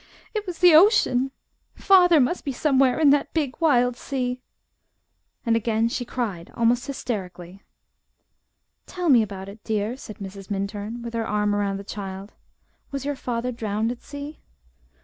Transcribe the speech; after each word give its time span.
"It 0.33 0.47
was 0.47 0.57
the 0.57 0.73
ocean. 0.73 1.29
Father 1.75 2.19
must 2.19 2.43
be 2.43 2.51
somewhere 2.51 2.99
in 2.99 3.11
that 3.11 3.35
big, 3.35 3.61
wild 3.61 3.95
sea!" 3.95 4.41
and 5.45 5.55
again 5.55 5.87
she 5.89 6.05
cried 6.05 6.49
almost 6.55 6.87
hysterically. 6.87 7.61
"Tell 8.87 9.09
me 9.09 9.21
about 9.21 9.47
it, 9.47 9.63
dear," 9.63 9.95
said 9.95 10.17
Mrs. 10.17 10.49
Minturn, 10.49 11.03
with 11.03 11.13
her 11.13 11.27
arm 11.27 11.53
around 11.53 11.77
the 11.77 11.83
child. 11.83 12.33
"Was 12.89 13.05
your 13.05 13.15
father 13.15 13.51
drowned 13.51 13.91
at 13.91 14.01
sea?" 14.01 14.39